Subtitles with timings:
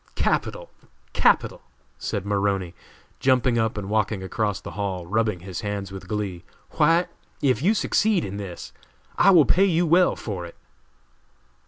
[0.15, 0.71] "Capital!
[1.13, 1.61] capital!!"
[1.99, 2.73] said Maroney,
[3.19, 6.43] jumping up and walking across the hall, rubbing his hands with glee.
[6.71, 7.05] "White,
[7.39, 8.73] if you succeed in this
[9.19, 10.55] I will pay you well for it."